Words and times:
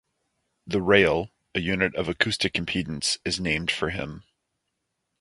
The 0.65 0.79
rayl, 0.79 1.29
a 1.53 1.59
unit 1.59 1.95
of 1.95 2.09
acoustic 2.09 2.53
impedance, 2.53 3.19
is 3.23 3.39
named 3.39 3.69
for 3.69 3.91
him. 3.91 4.23